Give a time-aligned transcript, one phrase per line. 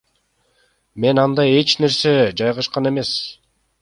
[1.03, 3.13] Менде андай эч нерсе жайгашкан эмес.